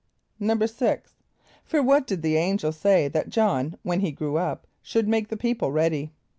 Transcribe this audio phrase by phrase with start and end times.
[0.21, 1.01] = =6.=
[1.63, 5.37] For what did the angel say that J[)o]hn, when he grew up, should make the
[5.37, 6.11] people ready?